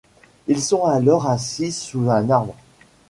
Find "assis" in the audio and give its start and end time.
1.27-1.71